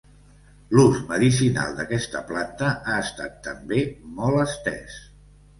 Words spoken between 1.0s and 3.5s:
medicinal d'aquesta planta ha estat